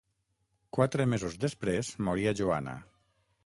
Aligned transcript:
Quatre 0.77 1.05
mesos 1.11 1.37
després 1.47 1.93
moria 2.09 2.37
Joana. 2.41 2.79